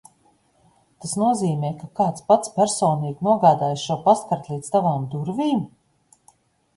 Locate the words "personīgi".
2.55-3.27